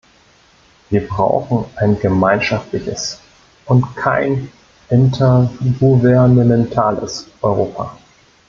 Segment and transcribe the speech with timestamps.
[0.89, 3.21] Wir brauchen ein gemeinschaftliches
[3.67, 4.51] und kein
[4.89, 7.95] intergouvernementales Europa.